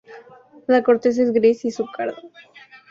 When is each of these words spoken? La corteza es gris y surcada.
La 0.65 0.81
corteza 0.81 1.21
es 1.21 1.31
gris 1.31 1.63
y 1.63 1.69
surcada. 1.69 2.15